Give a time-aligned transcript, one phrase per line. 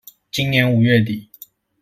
[0.31, 1.29] 今年五月底